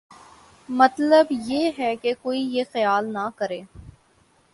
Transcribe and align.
مطلب 0.69 1.27
یہ 1.29 1.71
ہے 1.79 1.95
کہ 1.95 2.13
کوئی 2.21 2.41
یہ 2.51 2.63
خیال 2.73 3.13
نہ 3.13 3.27
کرے 3.35 3.61